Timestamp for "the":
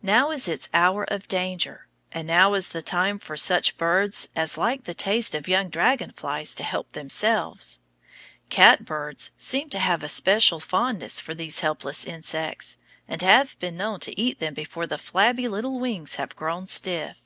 2.70-2.80, 4.84-4.94, 14.86-14.96